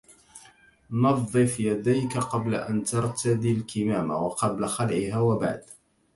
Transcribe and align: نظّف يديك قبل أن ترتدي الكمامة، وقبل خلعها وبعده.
نظّف 0.91 1.59
يديك 1.59 2.17
قبل 2.17 2.55
أن 2.55 2.83
ترتدي 2.83 3.51
الكمامة، 3.51 4.15
وقبل 4.25 4.67
خلعها 4.67 5.19
وبعده. 5.19 5.65